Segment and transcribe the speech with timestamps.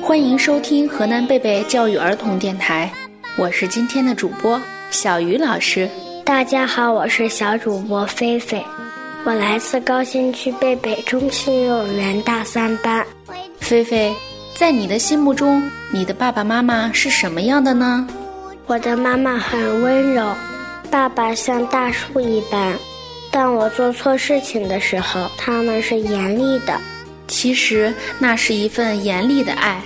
[0.00, 2.90] 欢迎收听河南贝贝教育儿童电台，
[3.36, 4.60] 我是今天的主播
[4.90, 5.88] 小鱼老师。
[6.24, 8.64] 大家好，我是小主播菲菲，
[9.24, 13.04] 我来自高新区贝贝中心幼儿园大三班。
[13.60, 14.14] 菲菲，
[14.54, 15.62] 在你的心目中，
[15.92, 18.06] 你的爸爸妈妈是什么样的呢？
[18.66, 20.34] 我的妈妈很温柔，
[20.90, 22.74] 爸爸像大树一般。
[23.30, 26.78] 当我做错事情的时候，他们是严厉的。
[27.44, 29.78] 其实那是一份严厉的爱。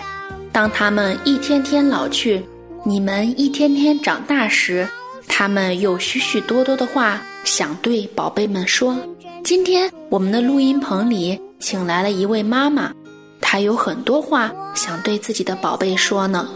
[0.52, 2.40] 当他们一天天老去，
[2.84, 4.88] 你们一天天长大时，
[5.26, 8.96] 他们有许许多多的话想对宝贝们说。
[9.42, 12.92] 今天我们的录音棚里请来了一位妈妈，
[13.40, 16.48] 她有很多话想对自己的宝贝说呢。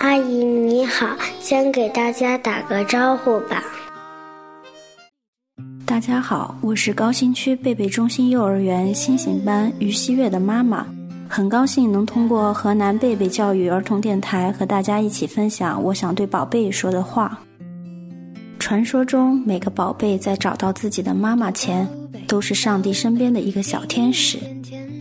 [0.00, 3.62] 阿姨你好，先给大家打个招呼吧。
[5.98, 10.86] 大家好，我是高新区贝贝中心幼儿园星星班于希月的妈妈。
[11.28, 17.36] 很高兴能通过河南贝贝教育儿童电台和大家一起分享我想对宝贝说的话。
[18.60, 21.84] 传说中，每个宝贝在找到自己的妈妈前，
[22.28, 24.38] 都是上帝身边的一个小天使，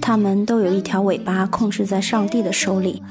[0.02, 3.04] 他们都有一条尾巴控制在上帝的手里。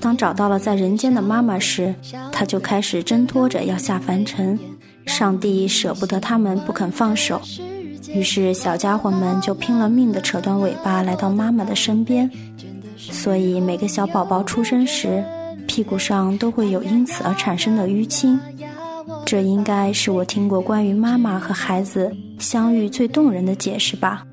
[0.00, 1.94] 当找到了在人间的妈妈时，
[2.32, 4.58] 他就开始挣脱着要下凡尘，
[5.06, 7.40] 上帝舍不得他们不肯放手，
[8.08, 12.30] 于是小家伙们就拼了命地扯断尾巴来到妈妈的身边。
[12.96, 15.22] 所以，每个小宝宝出生时，
[15.66, 18.38] 屁股上都会有因此而产生的淤青。
[19.26, 24.24] 这应该是我听过关于妈妈和孩子相遇最动人的解释吧。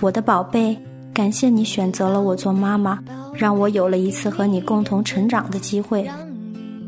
[0.00, 0.76] 我的宝贝，
[1.14, 2.98] 感谢你选择了我做妈妈，
[3.34, 6.08] 让我有了一次和你共同成长的机会。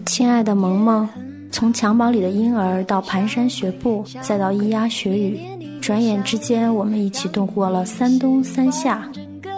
[0.06, 1.08] 亲爱的萌萌，
[1.54, 5.38] 从襁褓里的婴儿到蹒跚学步，再到咿呀学语，
[5.80, 9.08] 转眼之间，我们一起度过了三冬三夏。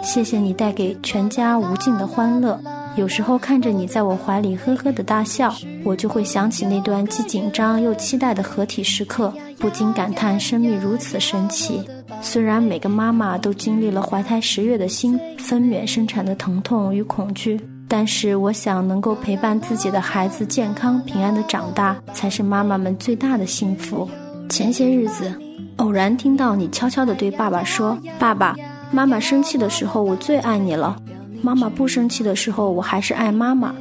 [0.03, 2.59] 谢谢你带给全家无尽的欢乐。
[2.97, 5.51] 有时候看着你在我怀里呵呵的大笑，
[5.83, 11.81] 我就会想起那段既紧张又期待的合体时刻，不禁感叹生命如此神奇。
[12.21, 24.07] 虽然每个妈妈都经历了怀胎十月的心分娩生产的疼痛与恐惧，但是我想能够陪伴自己的孩子健康平安的长大，才是妈妈们最大的幸福。
[24.49, 25.33] 前些日子，
[25.77, 28.55] 偶然听到你悄悄地对爸爸说：“爸爸。”
[28.91, 30.95] 妈妈生气的时候，我最爱你了；
[31.41, 33.73] 妈妈不生气的时候，我还是爱妈妈。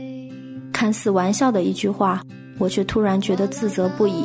[0.72, 2.20] 看似玩笑的一句话，
[2.58, 4.24] 我却突然觉得自责不已。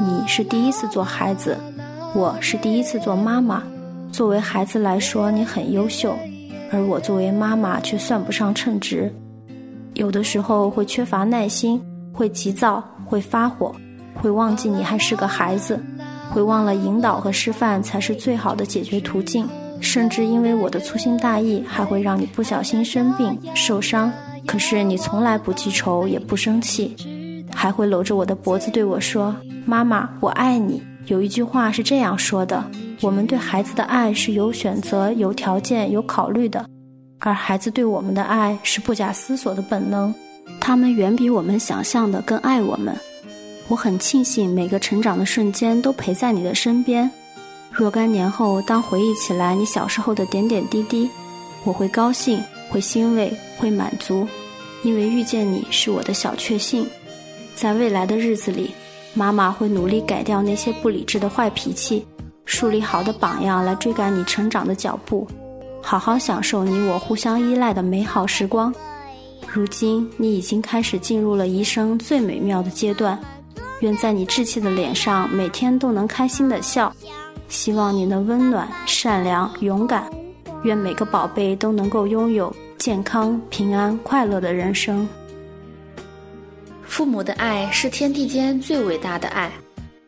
[0.00, 1.56] 你是第一次做孩子，
[2.12, 3.62] 我是第一次做妈妈。
[4.10, 6.16] 作为孩子来说，你很优秀，
[6.70, 9.12] 而我作为妈妈却算不上称职。
[9.94, 11.80] 有的时候会缺乏耐心，
[12.12, 13.74] 会急躁，会发火，
[14.14, 15.80] 会忘记你还是个孩子，
[16.30, 19.48] 会忘了引导和示范才是最好的解决途径。
[19.78, 24.10] 甚至因为我的粗心大意，还会让你不小心生病受伤。
[24.46, 26.96] 可是你从来不记仇，也不生气，
[27.54, 32.64] 还会搂着我的脖子对我说：“妈妈，我爱你。”有一句话是这样说的
[33.00, 36.64] ：“我们对孩子的爱是有选择、有条件、有考虑的，
[37.18, 40.14] 而孩子对我们的爱是不假思索的本能。
[40.60, 42.96] 他们远比我们想象的更爱我们。
[43.68, 47.10] 我很庆幸每个成长的瞬间都陪在你的身边。”
[47.70, 51.10] 若干年后，当回忆起来你小时候的点点滴滴，
[51.64, 54.26] 我会高兴，会欣慰，会满足，
[54.82, 56.86] 因为遇见你是我的小确幸。
[57.54, 58.70] 在未来的日子里，
[59.12, 62.06] 妈妈会努力改掉那些不理智的坏脾气，
[62.46, 65.28] 树立好的榜样来追赶你成长的脚步，
[65.82, 68.72] 好好享受你我互相依赖的美好时光。
[69.52, 73.18] 如今，你已经开始进入了一生最美妙的阶段，
[73.80, 76.90] 愿在你稚气的脸上每天都能开心的笑。
[77.48, 80.10] 希望你能温暖、善良、勇敢，
[80.62, 85.08] 愿每个宝贝都能够拥有健康、平安、快乐的人生。
[86.82, 89.50] 父母的爱是天地间最伟大的爱。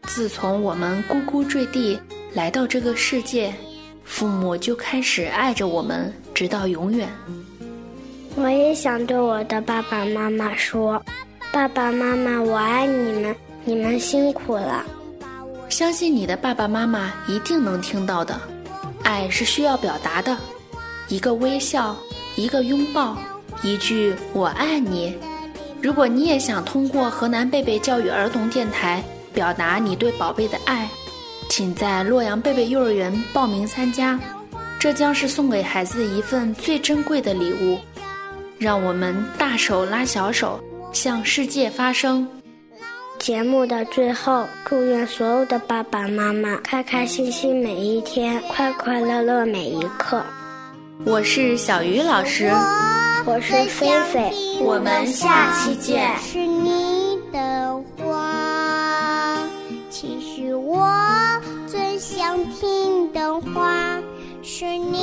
[0.03, 1.99] 自从我们呱呱坠地
[2.35, 3.53] 来到这个世界，
[4.05, 7.09] 父母就开始爱着我们，直到永远。
[8.37, 11.03] 我也想对我的爸爸妈妈说
[11.51, 13.35] ：“爸爸妈妈，我爱你们，
[13.65, 14.85] 你们辛苦了。”
[15.69, 18.39] 相信你的爸爸妈妈一定能听到的，
[19.03, 20.37] 爱是需要表达的，
[21.09, 21.97] 一个微笑，
[22.37, 23.17] 一个拥抱，
[23.63, 25.17] 一句“我爱你”。
[25.81, 29.03] 如果你也想通过河南贝贝教育儿童电台
[29.33, 30.89] 表达你对宝贝的爱，
[31.49, 34.19] 请在洛阳贝贝幼儿园报名参加，
[34.79, 37.79] 这将是送给孩子一份最珍贵的礼物。
[38.59, 40.61] 让我们大手拉小手，
[40.93, 42.27] 向世界发声。
[43.19, 50.23] 节目的最后，祝愿所有的爸爸妈妈开开心心每一天，快快乐乐每一刻。
[51.05, 52.53] 我是小鱼老师，
[53.25, 56.11] 我是菲菲，我们下期见。
[56.19, 56.88] 是你
[62.47, 64.01] 听的话
[64.43, 64.98] 是你。